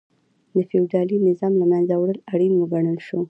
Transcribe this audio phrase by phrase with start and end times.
[0.53, 3.17] د فیوډالي نظام له منځه وړل اړین وګڼل شو.